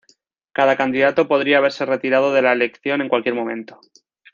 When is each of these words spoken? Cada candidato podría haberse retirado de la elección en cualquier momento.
Cada 0.51 0.75
candidato 0.77 1.27
podría 1.27 1.59
haberse 1.59 1.85
retirado 1.85 2.33
de 2.33 2.41
la 2.41 2.53
elección 2.53 3.01
en 3.03 3.07
cualquier 3.07 3.35
momento. 3.35 3.79